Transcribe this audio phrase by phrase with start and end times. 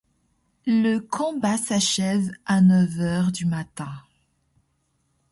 [0.65, 3.91] Le combat s'achève à neuf heures du matin.